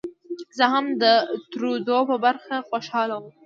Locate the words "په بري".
2.09-2.57